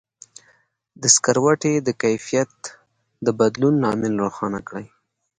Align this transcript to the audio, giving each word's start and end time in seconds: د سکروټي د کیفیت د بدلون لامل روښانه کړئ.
د 1.01 1.03
سکروټي 1.15 1.73
د 1.81 1.89
کیفیت 2.01 2.53
د 3.25 3.27
بدلون 3.39 3.73
لامل 3.83 4.13
روښانه 4.23 4.59
کړئ. 4.67 4.87